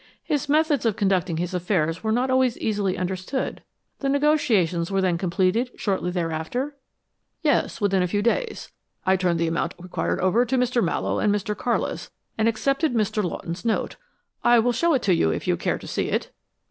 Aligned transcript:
"His 0.23 0.49
methods 0.49 0.83
of 0.87 0.95
conducting 0.95 1.37
his 1.37 1.53
affairs 1.53 2.03
were 2.03 2.11
not 2.11 2.31
always 2.31 2.57
easily 2.57 2.97
understood. 2.97 3.61
The 3.99 4.09
negotiations 4.09 4.89
were 4.89 4.99
then 4.99 5.15
completed 5.19 5.69
shortly 5.75 6.09
thereafter?" 6.09 6.75
"Yes, 7.43 7.79
within 7.79 8.01
a 8.01 8.07
few 8.07 8.23
days. 8.23 8.71
I 9.05 9.15
turned 9.15 9.39
the 9.39 9.45
amount 9.47 9.75
required 9.77 10.19
over 10.19 10.43
to 10.43 10.57
Mr. 10.57 10.83
Mallowe 10.83 11.19
and 11.19 11.31
Mr. 11.31 11.55
Carlis, 11.55 12.09
and 12.35 12.47
accepted 12.47 12.95
Mr. 12.95 13.23
Lawton's 13.23 13.63
note. 13.63 13.97
I 14.43 14.57
will 14.57 14.73
show 14.73 14.95
it 14.95 15.03
to 15.03 15.13
you 15.13 15.29
if 15.29 15.47
you 15.47 15.55
care 15.55 15.77
to 15.77 15.85
see 15.85 16.09
it." 16.09 16.31